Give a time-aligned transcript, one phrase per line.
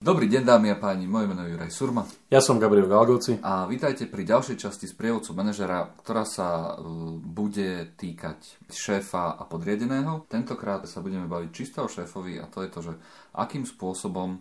[0.00, 2.08] Dobrý deň dámy a páni, moje meno je Juraj Surma.
[2.32, 3.36] Ja som Gabriel Galgoci.
[3.44, 6.88] A vítajte pri ďalšej časti z prievodcu manažera, ktorá sa e,
[7.20, 10.24] bude týkať šéfa a podriadeného.
[10.24, 12.92] Tentokrát sa budeme baviť čisto o šéfovi a to je to, že
[13.36, 14.40] akým spôsobom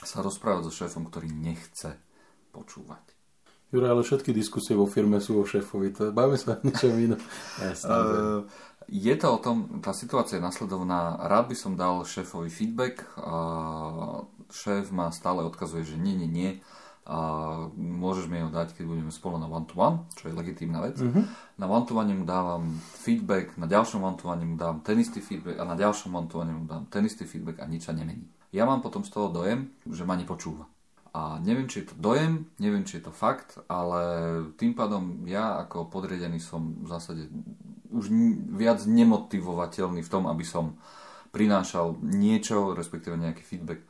[0.00, 2.00] sa rozprávať so šéfom, ktorý nechce
[2.48, 3.04] počúvať.
[3.68, 7.20] Juraj, ale všetky diskusie vo firme sú o šéfovi, to bavíme sa o ničom inom.
[7.84, 8.48] Uh,
[8.88, 11.16] je to o tom, tá situácia je nasledovná.
[11.20, 13.00] Rád by som dal šéfovi feedback.
[14.54, 16.50] Šéf ma stále odkazuje, že nie, nie, nie,
[17.04, 17.18] a
[17.76, 20.96] môžeš mi ho dať, keď budeme spolu na one-to-one, čo je legitímna vec.
[20.96, 21.24] Mm-hmm.
[21.60, 25.76] Na one-to-one mu dávam feedback, na ďalšom one-to-one mu dám ten istý feedback a na
[25.76, 28.24] ďalšom one-to-one mu dám ten istý feedback a nič sa nemení.
[28.56, 30.64] Ja mám potom z toho dojem, že ma nepočúva.
[31.12, 34.00] A neviem, či je to dojem, neviem, či je to fakt, ale
[34.56, 37.28] tým pádom ja ako podriedený som v zásade
[37.92, 38.10] už
[38.56, 40.74] viac nemotivovateľný v tom, aby som
[41.30, 43.84] prinášal niečo, respektíve nejaký feedback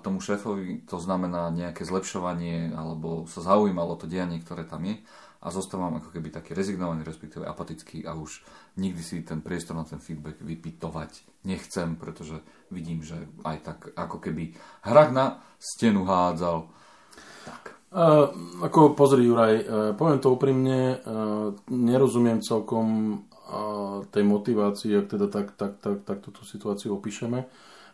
[0.00, 4.96] tomu šéfovi to znamená nejaké zlepšovanie alebo sa zaujímalo to dianie, ktoré tam je
[5.38, 8.42] a zostávam ako keby taký rezignovaný, respektíve apatický a už
[8.74, 12.42] nikdy si ten priestor na ten feedback vypytovať nechcem, pretože
[12.74, 16.66] vidím, že aj tak ako keby hrak na stenu hádzal.
[17.46, 17.62] Tak.
[17.88, 18.28] Uh,
[18.66, 19.64] ako pozri Juraj, uh,
[19.96, 26.18] poviem to úprimne, uh, nerozumiem celkom uh, tej motivácii, ak teda tak, tak, tak, tak
[26.20, 27.48] túto situáciu opíšeme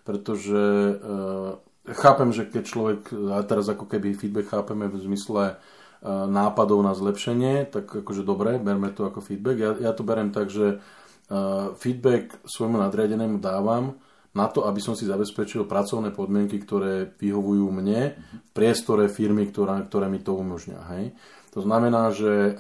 [0.05, 0.61] pretože
[0.95, 3.01] uh, chápem, že keď človek,
[3.33, 8.61] a teraz ako keby feedback chápeme v zmysle uh, nápadov na zlepšenie, tak akože dobre,
[8.61, 9.57] berme to ako feedback.
[9.57, 13.97] Ja, ja to berem tak, že uh, feedback svojmu nadriadenému dávam
[14.35, 19.79] na to, aby som si zabezpečil pracovné podmienky, ktoré vyhovujú mne v priestore firmy, ktorá,
[19.87, 20.81] ktoré mi to umožňa.
[20.91, 21.15] Hej?
[21.55, 22.59] To znamená, že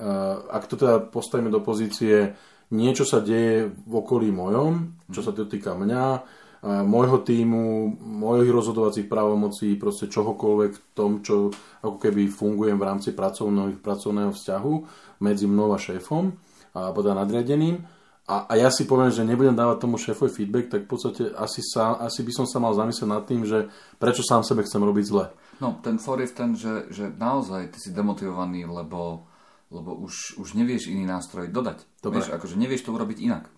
[0.55, 2.39] ak to teda postavíme do pozície,
[2.71, 6.23] niečo sa deje v okolí mojom, čo sa to týka mňa,
[6.65, 11.53] môjho týmu, mojich rozhodovacích právomocí, proste čohokoľvek v tom, čo
[11.85, 14.75] ako keby fungujem v rámci pracovného, pracovného vzťahu
[15.21, 16.33] medzi mnou a šéfom,
[16.73, 17.85] alebo teda nadriadeným.
[18.25, 21.61] A, a ja si poviem, že nebudem dávať tomu šéfovi feedback, tak v podstate asi,
[21.61, 23.69] sa, asi by som sa mal zamyslieť nad tým, že
[24.01, 25.29] prečo sám sebe chcem robiť zle.
[25.61, 29.29] No, ten for je ten, že, že naozaj ty si demotivovaný, lebo
[29.75, 31.83] lebo už, už nevieš iný nástroj dodať.
[31.99, 32.23] Dobre.
[32.23, 33.51] Vieš, akože nevieš to urobiť inak.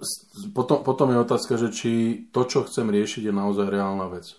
[0.56, 4.32] Potom, potom je otázka, že či to, čo chcem riešiť, je naozaj reálna vec.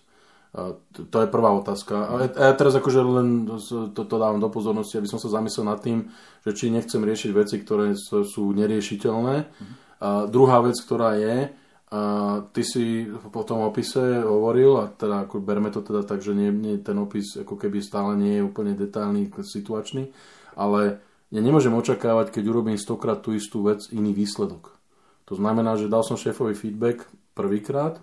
[0.57, 1.93] A to je prvá otázka.
[2.09, 3.45] A ja teraz akože len
[3.93, 6.09] to, to dávam do pozornosti, aby som sa zamyslel nad tým,
[6.41, 7.93] že či nechcem riešiť veci, ktoré
[8.25, 9.35] sú neriešiteľné.
[9.45, 9.73] Mhm.
[10.01, 11.53] A druhá vec, ktorá je,
[11.87, 11.99] a
[12.51, 16.51] ty si po tom opise hovoril, a teda ako berme to teda tak, že nie,
[16.51, 20.11] nie, ten opis ako keby stále nie je úplne detailný, situačný,
[20.59, 24.71] ale ja nemôžem očakávať, keď urobím stokrát tú istú vec, iný výsledok.
[25.27, 27.03] To znamená, že dal som šéfovi feedback
[27.35, 27.99] prvýkrát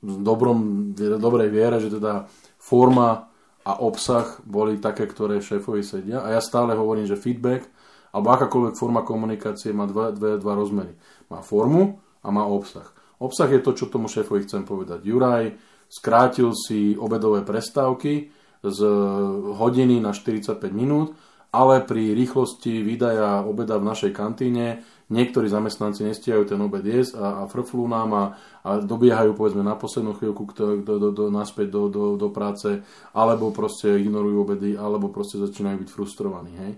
[0.00, 3.28] v dobrom, dobrej viere, že teda forma
[3.66, 6.24] a obsah boli také, ktoré šéfovi sedia.
[6.24, 7.68] A ja stále hovorím, že feedback
[8.10, 10.94] alebo akákoľvek forma komunikácie má dva, dve, dva rozmery.
[11.30, 12.86] Má formu a má obsah.
[13.20, 15.04] Obsah je to, čo tomu šéfovi chcem povedať.
[15.04, 15.54] Juraj
[15.90, 18.32] skrátil si obedové prestávky
[18.64, 18.80] z
[19.56, 21.12] hodiny na 45 minút
[21.50, 27.26] ale pri rýchlosti výdaja obeda v našej kantíne niektorí zamestnanci nestiajú ten obed jesť a,
[27.42, 28.24] a frflú nám a,
[28.62, 32.78] a dobiehajú povedzme na poslednú chvíľku do, do, do, naspäť do, do, do práce,
[33.10, 36.52] alebo proste ignorujú obedy, alebo proste začínajú byť frustrovaní.
[36.54, 36.72] Hej.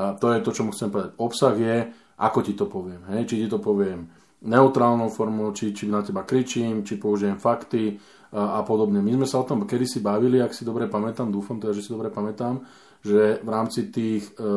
[0.00, 1.12] A to je to, čo mu chcem povedať.
[1.20, 1.76] Obsah je,
[2.18, 3.04] ako ti to poviem.
[3.12, 3.28] Hej.
[3.28, 4.08] Či ti to poviem
[4.44, 7.96] neutrálnou formou, či, či na teba kričím, či použijem fakty
[8.32, 9.00] a, a podobne.
[9.00, 11.84] My sme sa o tom kedy si bavili, ak si dobre pamätám, dúfam teda, že
[11.84, 12.60] si dobre pamätám,
[13.04, 14.48] že v rámci tých e,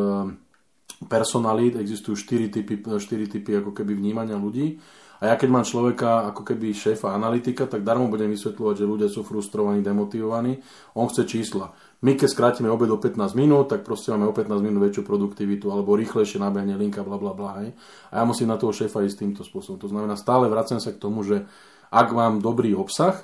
[1.05, 4.79] personalít existujú 4 typy, 4 typy ako keby vnímania ľudí.
[5.17, 9.09] A ja keď mám človeka ako keby šéfa analytika, tak darmo budem vysvetľovať, že ľudia
[9.09, 10.61] sú frustrovaní, demotivovaní.
[10.93, 11.73] On chce čísla.
[12.05, 15.73] My keď skrátime obed o 15 minút, tak proste máme o 15 minút väčšiu produktivitu,
[15.73, 17.65] alebo rýchlejšie nabehne linka, bla bla bla.
[17.65, 17.73] Hej.
[18.13, 19.81] A ja musím na toho šéfa ísť týmto spôsobom.
[19.81, 21.49] To znamená, stále vracem sa k tomu, že
[21.89, 23.17] ak mám dobrý obsah,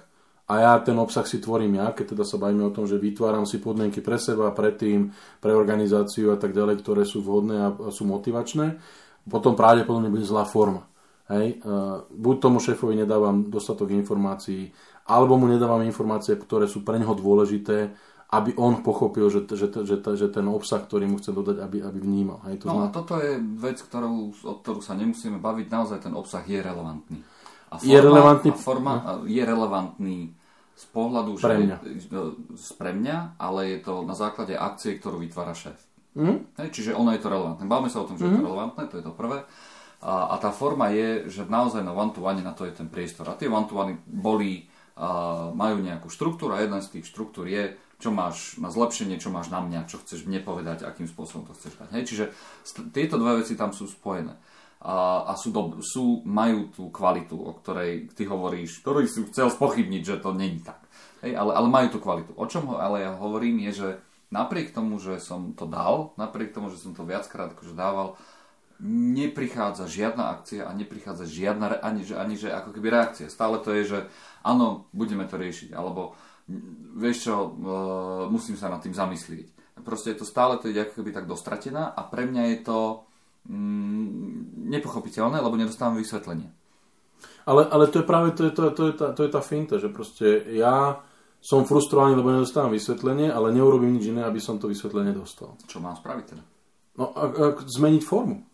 [0.54, 3.50] a ja ten obsah si tvorím ja, keď teda sa bavíme o tom, že vytváram
[3.50, 5.10] si podmienky pre seba, pre tým,
[5.42, 8.78] pre organizáciu a tak ďalej, ktoré sú vhodné a sú motivačné,
[9.26, 10.86] potom pravdepodobne bude zlá forma.
[11.26, 11.58] Hej.
[12.14, 14.70] Buď tomu šéfovi nedávam dostatok informácií,
[15.10, 17.90] alebo mu nedávam informácie, ktoré sú pre neho dôležité,
[18.34, 21.98] aby on pochopil, že, že, že, že ten obsah, ktorý mu chce dodať, aby, aby
[22.02, 22.42] vnímal.
[22.50, 22.86] Hej, to no zna...
[22.86, 25.66] a toto je vec, ktorú, o ktorú sa nemusíme baviť.
[25.70, 27.20] Naozaj ten obsah je relevantný.
[27.74, 29.26] A forma, je relevantný, a forma no.
[29.26, 30.18] je relevantný
[30.74, 31.78] z pohľadu, že pre mňa.
[31.86, 32.22] Je,
[32.78, 35.78] pre mňa, ale je to na základe akcie, ktorú vytvára šéf.
[36.14, 36.46] Mm.
[36.62, 37.66] Hej, čiže ono je to relevantné.
[37.66, 38.30] Bavíme sa o tom, že mm.
[38.30, 38.48] je to mhm.
[38.50, 39.40] relevantné, to je to prvé.
[40.04, 43.26] A, a tá forma je, že naozaj na one-to-one na to je ten priestor.
[43.32, 48.14] A tie one-to-one boli a majú nejakú štruktúru a jedna z tých štruktúr je, čo
[48.14, 51.82] máš na zlepšenie, čo máš na mňa, čo chceš mne povedať, akým spôsobom to chceš
[51.82, 51.90] dať.
[51.98, 52.04] Hej?
[52.14, 52.26] Čiže
[52.94, 54.38] tieto dve veci tam sú spojené.
[54.84, 59.48] A, a sú, do, sú, majú tú kvalitu, o ktorej ty hovoríš, ktorý si chcel
[59.48, 60.84] spochybniť, že to není tak.
[61.24, 61.40] Hej?
[61.40, 62.36] Ale, ale majú tú kvalitu.
[62.36, 63.90] O čom ho, ale ja hovorím je, že
[64.28, 68.20] napriek tomu, že som to dal, napriek tomu, že som to viackrát akože dával,
[68.84, 73.32] neprichádza žiadna akcia a neprichádza žiadna, ani, že, ani že ako keby reakcia.
[73.32, 74.00] Stále to je, že
[74.44, 76.18] áno, budeme to riešiť, alebo
[77.00, 77.52] vieš čo, uh,
[78.28, 79.80] musím sa nad tým zamyslieť.
[79.88, 82.80] Proste je to stále to ide ako keby tak dostratená a pre mňa je to
[83.48, 86.50] mm, nepochopiteľné, lebo nedostávam vysvetlenie.
[87.44, 89.76] Ale, ale to je práve to je, to, to, je tá, to je tá finta,
[89.80, 91.04] že proste ja
[91.44, 95.60] som frustrovaný, lebo nedostávam vysvetlenie, ale neurobím nič iné, aby som to vysvetlenie dostal.
[95.68, 96.44] Čo mám spraviť teda?
[96.96, 98.48] No, ak, ak, zmeniť formu.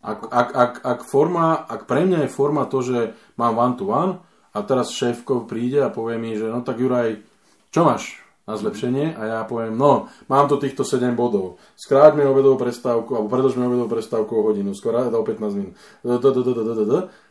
[0.00, 3.84] Ak, ak, ak, ak, forma, ak pre mňa je forma to, že mám one to
[3.90, 7.22] one, a teraz šéfko príde a povie mi, že no tak Juraj,
[7.70, 8.18] čo máš
[8.50, 9.14] na zlepšenie?
[9.14, 11.62] A ja poviem, no, mám to týchto 7 bodov.
[11.78, 15.78] Skráť mi obedovú prestávku, alebo predlž mi obedovú prestávku o hodinu, skoro o 15 minút.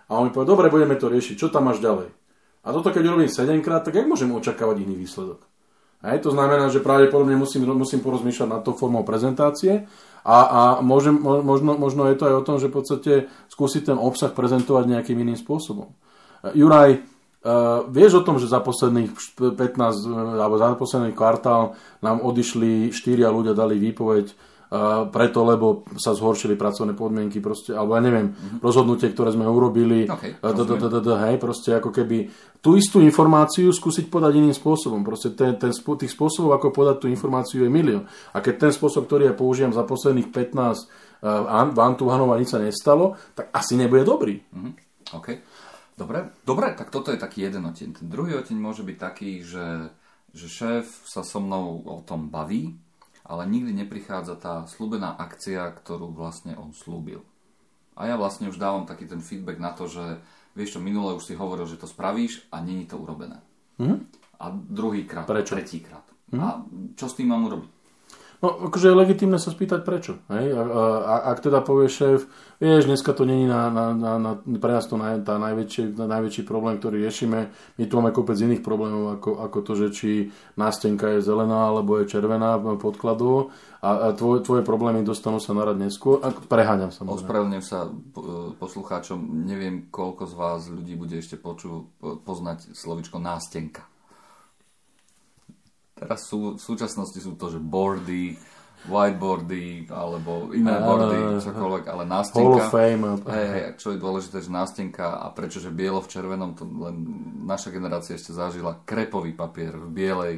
[0.10, 2.08] A on mi povie, dobre, budeme to riešiť, čo tam máš ďalej?
[2.64, 5.44] A toto keď urobím 7 krát, tak jak môžem očakávať iný výsledok?
[6.00, 9.84] Hej, to znamená, že pravdepodobne musím, musím porozmýšľať nad tou formou prezentácie
[10.24, 13.14] a, a môžem, možno, možno je to aj o tom, že v podstate
[13.52, 15.92] skúsiť ten obsah prezentovať nejakým iným spôsobom.
[16.56, 17.04] Juraj,
[17.40, 19.16] Uh, vieš o tom, že za posledných
[19.56, 19.56] 15
[20.36, 21.72] alebo za posledný kvartál
[22.04, 27.96] nám odišli štyria ľudia, dali výpoveď uh, preto, lebo sa zhoršili pracovné podmienky, proste, alebo
[27.96, 28.60] ja neviem, mm-hmm.
[28.60, 32.28] rozhodnutie, ktoré sme urobili, okay, hej, proste ako keby
[32.60, 35.00] tú istú informáciu skúsiť podať iným spôsobom.
[35.08, 38.04] Proste ten, ten, tých spôsobov, ako podať tú informáciu je milión.
[38.36, 42.52] A keď ten spôsob, ktorý ja použijem za posledných 15 uh, vám tu a nič
[42.52, 44.44] sa nestalo, tak asi nebude dobrý.
[44.44, 44.74] Mm-hmm.
[45.10, 45.42] Okay.
[46.00, 48.00] Dobre, dobre, tak toto je taký jeden oteň.
[48.00, 49.92] Ten druhý oteň môže byť taký, že,
[50.32, 52.80] že šéf sa so mnou o tom baví,
[53.28, 57.28] ale nikdy neprichádza tá slúbená akcia, ktorú vlastne on slúbil.
[58.00, 60.24] A ja vlastne už dávam taký ten feedback na to, že
[60.56, 63.44] vieš čo, minule už si hovoril, že to spravíš a není to urobené.
[63.76, 64.08] Mm?
[64.40, 66.08] A druhýkrát, tretíkrát.
[66.32, 66.40] Mm?
[66.40, 66.48] A
[66.96, 67.79] čo s tým mám urobiť?
[68.40, 70.16] No, akože je legitimné sa spýtať prečo.
[70.32, 70.56] Hej?
[70.56, 72.24] A, a, a, ak teda povie šéf,
[72.64, 76.48] vieš, dneska to není na, na, na, na, pre nás to naj, tá najväčší, najväčší
[76.48, 77.52] problém, ktorý riešime.
[77.52, 80.10] My tu máme kopec iných problémov, ako, ako to, že či
[80.56, 83.52] nástenka je zelená alebo je červená podkladu
[83.84, 86.24] a, a tvoj, tvoje problémy dostanú sa na rad neskôr.
[86.24, 87.04] A preháňam sa.
[87.04, 87.92] Ospravedlňujem sa
[88.56, 93.89] poslucháčom, neviem, koľko z vás ľudí bude ešte poču, poznať slovičko nástenka.
[96.00, 98.40] Teraz sú, v súčasnosti sú to, že boardy,
[98.88, 102.48] whiteboardy alebo iné boardy, čokoľvek, ale nástenka.
[102.48, 103.04] Hall of Fame.
[103.28, 107.04] Hej, hej, čo je dôležité, že nástenka a prečo, že bielo v červenom, to len
[107.44, 110.34] naša generácia ešte zažila krepový papier v bielej,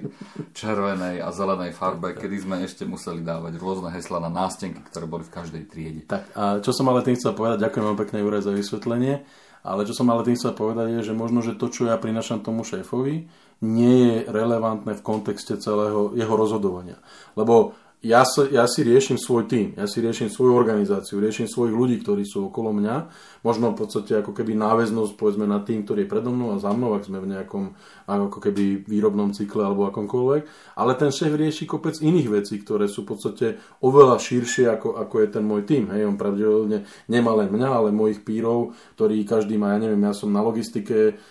[0.58, 5.22] červenej a zelenej farbe, kedy sme ešte museli dávať rôzne hesla na nástenky, ktoré boli
[5.22, 6.02] v každej triede.
[6.10, 9.22] Tak a čo som ale tým chcel povedať, ďakujem vám pekne Juraj za vysvetlenie,
[9.62, 12.42] ale čo som ale tým chcel povedať je, že možno, že to, čo ja prinašam
[12.42, 13.30] tomu šéfovi,
[13.62, 16.98] nie je relevantné v kontexte celého jeho rozhodovania.
[17.38, 21.78] Lebo ja, sa, ja si riešim svoj tým, ja si riešim svoju organizáciu, riešim svojich
[21.78, 22.96] ľudí, ktorí sú okolo mňa,
[23.46, 26.74] možno v podstate ako keby náväznosť povedzme na tým, ktorý je predo mnou a za
[26.74, 27.78] mnou, ak sme v nejakom
[28.10, 33.06] ako keby výrobnom cykle alebo akomkoľvek, ale ten šéf rieši kopec iných vecí, ktoré sú
[33.06, 33.48] v podstate
[33.86, 35.94] oveľa širšie ako, ako je ten môj tým.
[35.94, 40.18] Hej, on pravdepodobne nemá len mňa, ale mojich pírov, ktorí každý má, ja neviem, ja
[40.18, 41.22] som na logistike,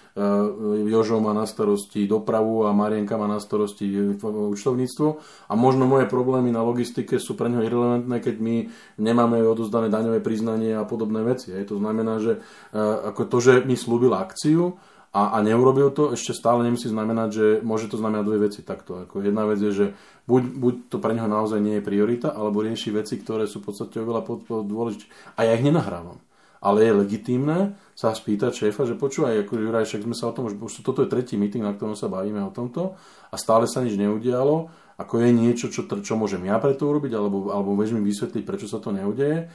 [0.91, 5.09] Jožo má na starosti dopravu a Marienka má na starosti účtovníctvo.
[5.49, 8.57] A možno moje problémy na logistike sú pre neho irrelevantné, keď my
[9.01, 11.53] nemáme odozdané daňové priznanie a podobné veci.
[11.53, 11.73] Hej.
[11.73, 12.41] To znamená, že
[12.77, 14.77] ako to, že mi slúbil akciu,
[15.11, 19.11] a, a neurobil to, ešte stále nemusí znamenať, že môže to znamenať dve veci takto.
[19.11, 19.87] Ako jedna vec je, že
[20.31, 23.75] buď, buď to pre neho naozaj nie je priorita, alebo rieši veci, ktoré sú v
[23.75, 24.23] podstate oveľa
[24.63, 25.11] dôležité.
[25.35, 26.23] A ja ich nenahrávam
[26.61, 30.53] ale je legitímne sa spýtať šéfa, že počúvaj, ako Juraj, však sme sa o tom,
[30.53, 33.01] už toto je tretí meeting, na ktorom sa bavíme o tomto
[33.33, 34.69] a stále sa nič neudialo,
[35.01, 38.45] ako je niečo, čo, čo môžem ja pre to urobiť, alebo, alebo vieš mi vysvetliť,
[38.45, 39.49] prečo sa to neudeje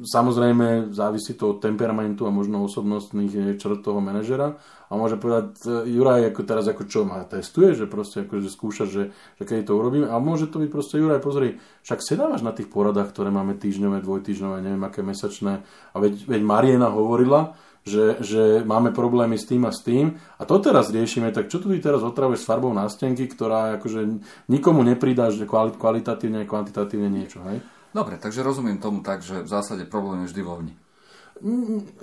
[0.00, 4.56] Samozrejme, závisí to od temperamentu a možno osobnostných črt toho manažera.
[4.88, 8.48] A môže povedať, e, Juraj, ako teraz ako čo ma testuje, že proste ako, že
[8.48, 10.08] skúša, že, že keď to urobím.
[10.08, 14.00] A môže to byť proste, Juraj, pozri, však sedávaš na tých poradách, ktoré máme týždňové,
[14.00, 15.60] dvojtýždňové, neviem aké mesačné.
[15.92, 17.52] A veď, veď Mariena hovorila,
[17.90, 21.58] že, že máme problémy s tým a s tým a to teraz riešime, tak čo
[21.58, 27.10] tu ty teraz otravuješ s farbou nástenky, ktorá akože nikomu nepridá, že kvalitatívne a kvantitatívne
[27.10, 27.58] niečo, hej?
[27.90, 30.74] Dobre, takže rozumiem tomu tak, že v zásade problém je vždy vo vni.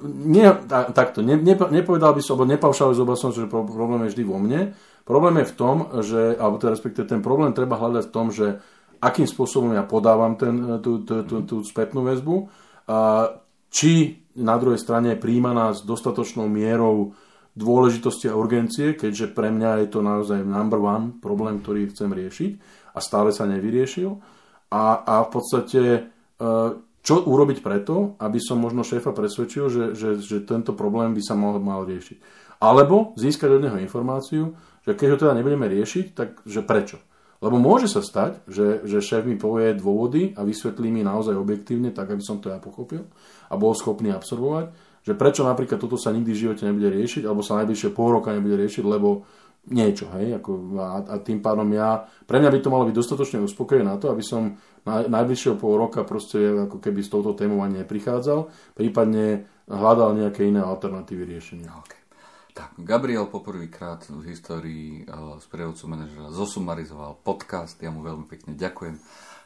[0.03, 4.37] nie, takto, ne, ne, nepovedal by som, alebo nepaušalizoval som, že problém je vždy vo
[4.43, 4.75] mne.
[5.07, 8.59] Problém je v tom, že, alebo teda respektíve ten problém treba hľadať v tom, že
[8.99, 12.51] akým spôsobom ja podávam ten, tú, tú, tú, tú spätnú väzbu,
[12.87, 13.29] a
[13.77, 17.13] či na druhej strane je príjmaná s dostatočnou mierou
[17.53, 22.51] dôležitosti a urgencie, keďže pre mňa je to naozaj number one problém, ktorý chcem riešiť
[22.93, 24.17] a stále sa nevyriešil.
[24.73, 26.01] A, a v podstate e,
[27.05, 31.37] čo urobiť preto, aby som možno šéfa presvedčil, že, že, že tento problém by sa
[31.37, 32.17] mal, mal riešiť.
[32.57, 36.97] Alebo získať od neho informáciu, že keď ho teda nebudeme riešiť, tak že prečo.
[37.37, 41.93] Lebo môže sa stať, že, že šéf mi povie dôvody a vysvetlí mi naozaj objektívne,
[41.93, 43.05] tak aby som to ja pochopil
[43.47, 47.39] a bol schopný absorbovať že prečo napríklad toto sa nikdy v živote nebude riešiť, alebo
[47.39, 49.23] sa najbližšie pol roka nebude riešiť, lebo
[49.71, 53.39] niečo, hej, ako, a, a tým pádom ja, pre mňa by to malo byť dostatočne
[53.43, 57.63] uspokojené na to, aby som na, najbližšieho pol roka proste ako keby s touto témou
[57.63, 61.71] ani neprichádzal, prípadne hľadal nejaké iné alternatívy riešenia.
[61.83, 62.06] Okay.
[62.57, 68.97] Tak, Gabriel poprvýkrát v histórii uh, sprievodcu manažera zosumarizoval podcast, ja mu veľmi pekne ďakujem.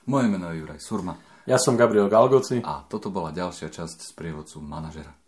[0.08, 1.20] Moje meno je Juraj Surma.
[1.44, 2.64] Ja som Gabriel Galgoci.
[2.64, 5.21] A toto bola ďalšia časť sprievodcu manažera.